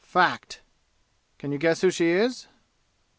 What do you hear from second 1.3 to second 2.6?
Can you guess who she is?"